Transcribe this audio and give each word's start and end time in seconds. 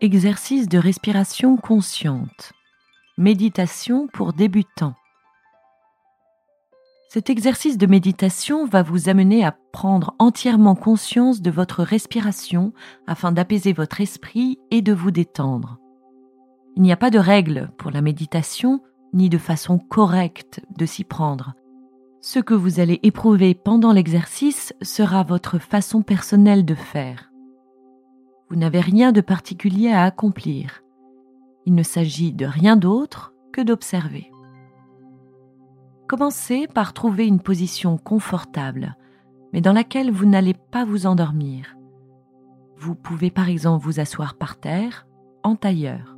Exercice 0.00 0.68
de 0.68 0.78
respiration 0.78 1.56
consciente. 1.56 2.52
Méditation 3.16 4.06
pour 4.06 4.32
débutants. 4.32 4.94
Cet 7.08 7.30
exercice 7.30 7.76
de 7.78 7.86
méditation 7.88 8.64
va 8.64 8.84
vous 8.84 9.08
amener 9.08 9.44
à 9.44 9.56
prendre 9.72 10.14
entièrement 10.20 10.76
conscience 10.76 11.42
de 11.42 11.50
votre 11.50 11.82
respiration 11.82 12.72
afin 13.08 13.32
d'apaiser 13.32 13.72
votre 13.72 14.00
esprit 14.00 14.60
et 14.70 14.82
de 14.82 14.92
vous 14.92 15.10
détendre. 15.10 15.78
Il 16.76 16.82
n'y 16.82 16.92
a 16.92 16.96
pas 16.96 17.10
de 17.10 17.18
règle 17.18 17.72
pour 17.76 17.90
la 17.90 18.00
méditation 18.00 18.80
ni 19.12 19.28
de 19.28 19.38
façon 19.38 19.80
correcte 19.80 20.60
de 20.76 20.86
s'y 20.86 21.02
prendre. 21.02 21.54
Ce 22.20 22.38
que 22.38 22.54
vous 22.54 22.78
allez 22.78 23.00
éprouver 23.02 23.56
pendant 23.56 23.92
l'exercice 23.92 24.72
sera 24.80 25.24
votre 25.24 25.58
façon 25.58 26.02
personnelle 26.02 26.64
de 26.64 26.76
faire. 26.76 27.32
Vous 28.50 28.56
n'avez 28.56 28.80
rien 28.80 29.12
de 29.12 29.20
particulier 29.20 29.90
à 29.90 30.04
accomplir. 30.04 30.82
Il 31.66 31.74
ne 31.74 31.82
s'agit 31.82 32.32
de 32.32 32.46
rien 32.46 32.76
d'autre 32.76 33.34
que 33.52 33.60
d'observer. 33.60 34.30
Commencez 36.08 36.66
par 36.66 36.94
trouver 36.94 37.26
une 37.26 37.40
position 37.40 37.98
confortable, 37.98 38.96
mais 39.52 39.60
dans 39.60 39.74
laquelle 39.74 40.10
vous 40.10 40.24
n'allez 40.24 40.54
pas 40.54 40.86
vous 40.86 41.06
endormir. 41.06 41.76
Vous 42.78 42.94
pouvez 42.94 43.30
par 43.30 43.50
exemple 43.50 43.84
vous 43.84 44.00
asseoir 44.00 44.34
par 44.34 44.58
terre, 44.58 45.06
en 45.42 45.54
tailleur. 45.54 46.16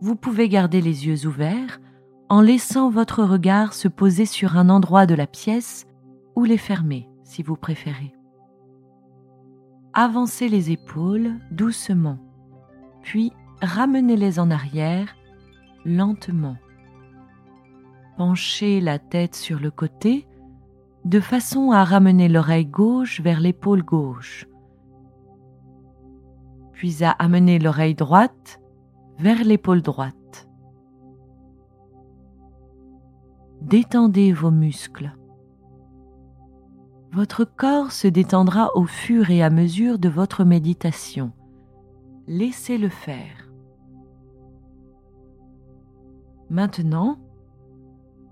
Vous 0.00 0.14
pouvez 0.14 0.48
garder 0.48 0.80
les 0.80 1.06
yeux 1.06 1.26
ouverts 1.26 1.80
en 2.28 2.40
laissant 2.40 2.90
votre 2.90 3.24
regard 3.24 3.72
se 3.72 3.88
poser 3.88 4.26
sur 4.26 4.56
un 4.56 4.68
endroit 4.68 5.06
de 5.06 5.14
la 5.14 5.26
pièce 5.26 5.86
ou 6.36 6.44
les 6.44 6.58
fermer 6.58 7.08
si 7.24 7.42
vous 7.42 7.56
préférez. 7.56 8.14
Avancez 9.94 10.48
les 10.48 10.70
épaules 10.70 11.32
doucement, 11.50 12.18
puis 13.02 13.32
ramenez-les 13.60 14.38
en 14.38 14.50
arrière 14.50 15.14
lentement. 15.84 16.56
Penchez 18.16 18.80
la 18.80 18.98
tête 18.98 19.34
sur 19.34 19.60
le 19.60 19.70
côté 19.70 20.26
de 21.04 21.20
façon 21.20 21.72
à 21.72 21.84
ramener 21.84 22.28
l'oreille 22.28 22.66
gauche 22.66 23.20
vers 23.20 23.40
l'épaule 23.40 23.82
gauche, 23.82 24.46
puis 26.72 27.02
à 27.04 27.10
amener 27.10 27.58
l'oreille 27.58 27.94
droite 27.94 28.60
vers 29.18 29.44
l'épaule 29.44 29.82
droite. 29.82 30.48
Détendez 33.60 34.32
vos 34.32 34.50
muscles. 34.50 35.12
Votre 37.12 37.44
corps 37.44 37.92
se 37.92 38.08
détendra 38.08 38.74
au 38.74 38.86
fur 38.86 39.28
et 39.28 39.42
à 39.42 39.50
mesure 39.50 39.98
de 39.98 40.08
votre 40.08 40.44
méditation. 40.44 41.32
Laissez-le 42.26 42.88
faire. 42.88 43.52
Maintenant, 46.48 47.18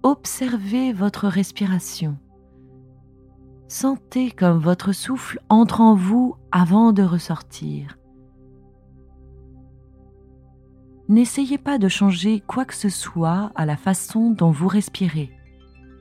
observez 0.02 0.94
votre 0.94 1.28
respiration. 1.28 2.16
Sentez 3.68 4.30
comme 4.30 4.58
votre 4.58 4.92
souffle 4.92 5.40
entre 5.50 5.82
en 5.82 5.94
vous 5.94 6.36
avant 6.50 6.94
de 6.94 7.02
ressortir. 7.02 7.98
N'essayez 11.10 11.58
pas 11.58 11.76
de 11.76 11.88
changer 11.88 12.40
quoi 12.40 12.64
que 12.64 12.74
ce 12.74 12.88
soit 12.88 13.52
à 13.56 13.66
la 13.66 13.76
façon 13.76 14.30
dont 14.30 14.50
vous 14.50 14.68
respirez. 14.68 15.30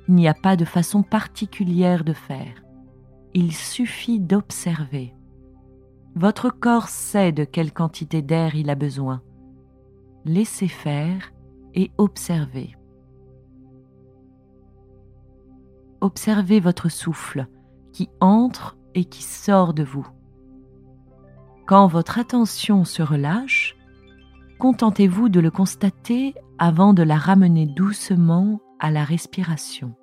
Il 0.08 0.16
n'y 0.16 0.30
a 0.30 0.34
pas 0.34 0.56
de 0.56 0.66
façon 0.66 1.04
particulière 1.04 2.06
de 2.06 2.14
faire. 2.14 2.69
Il 3.34 3.54
suffit 3.54 4.20
d'observer. 4.20 5.14
Votre 6.16 6.50
corps 6.50 6.90
sait 6.90 7.32
de 7.32 7.44
quelle 7.44 7.72
quantité 7.72 8.22
d'air 8.22 8.56
il 8.56 8.70
a 8.70 8.76
besoin. 8.76 9.22
Laissez 10.26 10.68
faire 10.68 11.32
et 11.76 11.92
observez. 11.98 12.76
Observez 16.02 16.60
votre 16.60 16.90
souffle 16.90 17.48
qui 17.94 18.10
entre 18.20 18.78
et 18.96 19.06
qui 19.06 19.24
sort 19.24 19.74
de 19.74 19.84
vous. 19.84 20.08
Quand 21.68 21.88
votre 21.88 22.18
attention 22.18 22.84
se 22.84 23.04
relâche, 23.04 23.78
contentez-vous 24.58 25.30
de 25.30 25.40
le 25.40 25.52
constater 25.52 26.34
avant 26.58 26.94
de 26.94 27.04
la 27.04 27.18
ramener 27.18 27.68
doucement 27.68 28.60
à 28.80 28.90
la 28.92 29.04
respiration. 29.04 29.94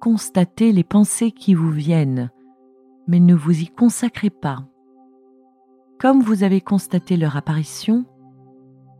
Constatez 0.00 0.72
les 0.72 0.84
pensées 0.84 1.32
qui 1.32 1.54
vous 1.54 1.70
viennent, 1.70 2.30
mais 3.08 3.18
ne 3.18 3.34
vous 3.34 3.62
y 3.62 3.66
consacrez 3.66 4.30
pas. 4.30 4.64
Comme 5.98 6.22
vous 6.22 6.44
avez 6.44 6.60
constaté 6.60 7.16
leur 7.16 7.36
apparition, 7.36 8.04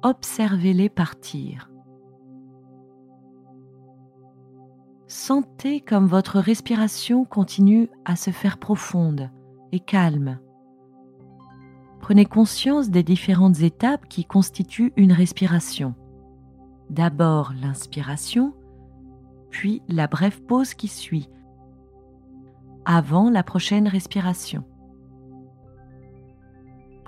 observez-les 0.03 0.89
partir. 0.89 1.71
Sentez 5.07 5.81
comme 5.81 6.07
votre 6.07 6.41
respiration 6.41 7.25
continue 7.25 7.89
à 8.05 8.17
se 8.17 8.31
faire 8.31 8.59
profonde 8.59 9.31
et 9.71 9.81
calme. 9.81 10.41
Prenez 12.01 12.27
conscience 12.27 12.91
des 12.91 13.05
différentes 13.05 13.61
étapes 13.61 14.09
qui 14.09 14.25
constituent 14.25 14.93
une 14.97 15.13
respiration. 15.13 15.95
D'abord 16.91 17.53
l'inspiration, 17.61 18.53
puis 19.51 19.83
la 19.89 20.07
brève 20.07 20.43
pause 20.43 20.75
qui 20.75 20.89
suit, 20.89 21.29
avant 22.85 23.31
la 23.31 23.43
prochaine 23.43 23.89
respiration 23.89 24.65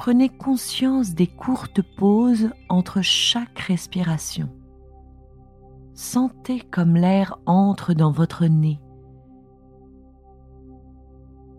prenez 0.01 0.31
conscience 0.31 1.13
des 1.13 1.27
courtes 1.27 1.83
pauses 1.83 2.49
entre 2.71 3.03
chaque 3.03 3.59
respiration. 3.59 4.49
Sentez 5.93 6.61
comme 6.61 6.95
l'air 6.95 7.39
entre 7.45 7.93
dans 7.93 8.11
votre 8.11 8.47
nez. 8.47 8.81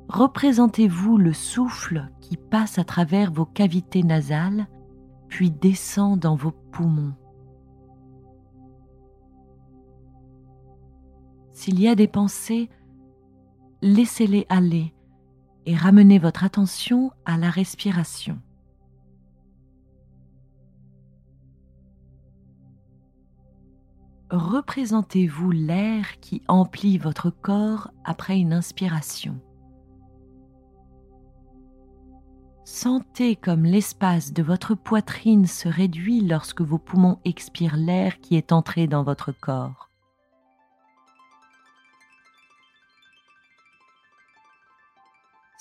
Représentez-vous 0.09 1.19
le 1.19 1.33
souffle 1.33 2.09
qui 2.19 2.35
passe 2.35 2.79
à 2.79 2.83
travers 2.83 3.31
vos 3.31 3.45
cavités 3.45 4.01
nasales, 4.01 4.65
puis 5.27 5.51
descend 5.51 6.17
dans 6.17 6.35
vos 6.35 6.51
poumons. 6.71 7.13
S'il 11.53 11.79
y 11.79 11.87
a 11.87 11.95
des 11.95 12.07
pensées, 12.07 12.69
laissez-les 13.81 14.45
aller 14.49 14.93
et 15.65 15.75
ramenez 15.75 16.19
votre 16.19 16.43
attention 16.43 17.11
à 17.25 17.37
la 17.37 17.49
respiration. 17.49 18.39
Représentez-vous 24.31 25.51
l'air 25.51 26.19
qui 26.21 26.41
emplit 26.47 26.97
votre 26.97 27.29
corps 27.29 27.91
après 28.05 28.39
une 28.39 28.53
inspiration. 28.53 29.41
Sentez 32.63 33.35
comme 33.35 33.65
l'espace 33.65 34.31
de 34.31 34.41
votre 34.41 34.73
poitrine 34.73 35.45
se 35.45 35.67
réduit 35.67 36.21
lorsque 36.21 36.61
vos 36.61 36.77
poumons 36.77 37.19
expirent 37.25 37.75
l'air 37.75 38.21
qui 38.21 38.37
est 38.37 38.53
entré 38.53 38.87
dans 38.87 39.03
votre 39.03 39.33
corps. 39.33 39.90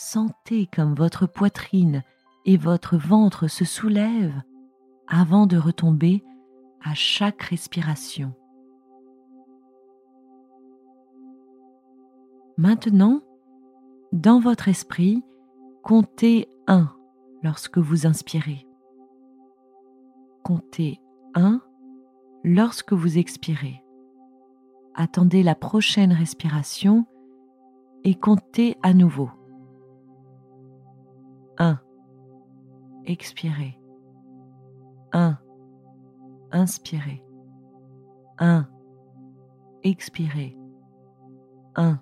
Sentez 0.02 0.66
comme 0.66 0.94
votre 0.94 1.26
poitrine 1.26 2.02
et 2.46 2.56
votre 2.56 2.96
ventre 2.96 3.48
se 3.48 3.66
soulèvent 3.66 4.42
avant 5.06 5.46
de 5.46 5.58
retomber 5.58 6.24
à 6.82 6.94
chaque 6.94 7.42
respiration. 7.42 8.32
Maintenant, 12.56 13.20
dans 14.10 14.40
votre 14.40 14.68
esprit, 14.68 15.22
comptez 15.82 16.48
1 16.66 16.90
lorsque 17.42 17.76
vous 17.76 18.06
inspirez. 18.06 18.66
Comptez 20.42 20.98
1 21.34 21.60
lorsque 22.42 22.94
vous 22.94 23.18
expirez. 23.18 23.84
Attendez 24.94 25.42
la 25.42 25.54
prochaine 25.54 26.14
respiration 26.14 27.04
et 28.02 28.14
comptez 28.14 28.78
à 28.82 28.94
nouveau. 28.94 29.28
Expirez. 33.06 33.78
1. 35.12 35.38
Inspirez. 36.52 37.22
1. 38.38 38.68
Expirez. 39.82 40.56
1. 41.76 42.00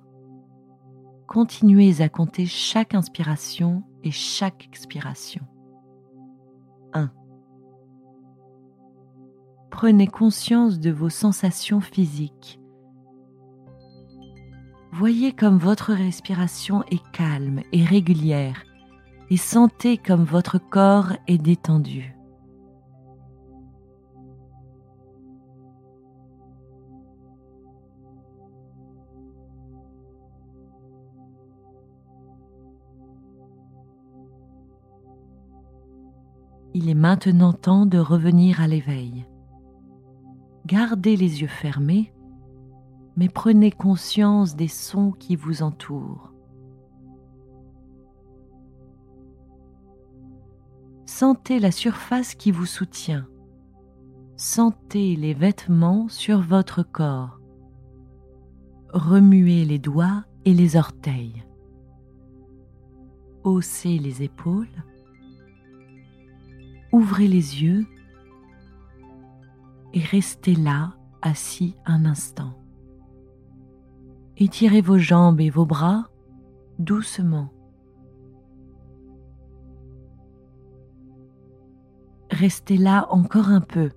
Continuez 1.26 2.00
à 2.00 2.08
compter 2.08 2.46
chaque 2.46 2.94
inspiration 2.94 3.84
et 4.02 4.10
chaque 4.10 4.66
expiration. 4.66 5.42
1. 6.94 7.10
Prenez 9.70 10.06
conscience 10.06 10.80
de 10.80 10.90
vos 10.90 11.10
sensations 11.10 11.80
physiques. 11.80 12.60
Voyez 14.92 15.32
comme 15.32 15.58
votre 15.58 15.92
respiration 15.92 16.82
est 16.90 17.02
calme 17.12 17.60
et 17.72 17.84
régulière 17.84 18.64
et 19.30 19.36
sentez 19.36 19.98
comme 19.98 20.24
votre 20.24 20.58
corps 20.58 21.12
est 21.26 21.38
détendu. 21.38 22.14
Il 36.74 36.88
est 36.88 36.94
maintenant 36.94 37.52
temps 37.52 37.86
de 37.86 37.98
revenir 37.98 38.60
à 38.60 38.68
l'éveil. 38.68 39.26
Gardez 40.66 41.16
les 41.16 41.40
yeux 41.40 41.48
fermés, 41.48 42.12
mais 43.16 43.28
prenez 43.28 43.72
conscience 43.72 44.54
des 44.54 44.68
sons 44.68 45.10
qui 45.10 45.34
vous 45.34 45.62
entourent. 45.62 46.32
Sentez 51.18 51.58
la 51.58 51.72
surface 51.72 52.36
qui 52.36 52.52
vous 52.52 52.64
soutient. 52.64 53.26
Sentez 54.36 55.16
les 55.16 55.34
vêtements 55.34 56.08
sur 56.08 56.40
votre 56.40 56.84
corps. 56.84 57.40
Remuez 58.92 59.64
les 59.64 59.80
doigts 59.80 60.24
et 60.44 60.54
les 60.54 60.76
orteils. 60.76 61.44
Haussez 63.42 63.98
les 63.98 64.22
épaules 64.22 64.84
ouvrez 66.92 67.26
les 67.26 67.64
yeux 67.64 67.84
et 69.92 70.00
restez 70.00 70.54
là, 70.54 70.94
assis 71.20 71.74
un 71.84 72.04
instant. 72.04 72.56
Étirez 74.36 74.82
vos 74.82 74.98
jambes 74.98 75.40
et 75.40 75.50
vos 75.50 75.66
bras 75.66 76.06
doucement. 76.78 77.52
Restez 82.38 82.76
là 82.76 83.08
encore 83.10 83.48
un 83.48 83.60
peu 83.60 83.90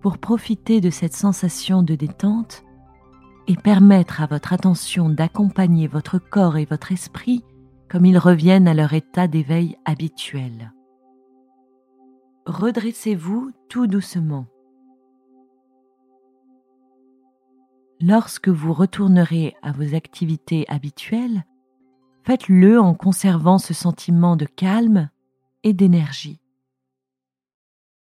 pour 0.00 0.18
profiter 0.18 0.80
de 0.80 0.90
cette 0.90 1.12
sensation 1.12 1.84
de 1.84 1.94
détente 1.94 2.64
et 3.46 3.54
permettre 3.54 4.20
à 4.20 4.26
votre 4.26 4.52
attention 4.52 5.08
d'accompagner 5.08 5.86
votre 5.86 6.18
corps 6.18 6.56
et 6.56 6.64
votre 6.64 6.90
esprit 6.90 7.44
comme 7.88 8.06
ils 8.06 8.18
reviennent 8.18 8.66
à 8.66 8.74
leur 8.74 8.92
état 8.92 9.28
d'éveil 9.28 9.76
habituel. 9.84 10.72
Redressez-vous 12.46 13.52
tout 13.68 13.86
doucement. 13.86 14.46
Lorsque 18.00 18.48
vous 18.48 18.72
retournerez 18.72 19.54
à 19.62 19.70
vos 19.70 19.94
activités 19.94 20.64
habituelles, 20.66 21.44
faites-le 22.24 22.80
en 22.80 22.94
conservant 22.94 23.58
ce 23.58 23.74
sentiment 23.74 24.34
de 24.34 24.46
calme 24.46 25.08
et 25.64 25.72
d'énergie. 25.72 26.38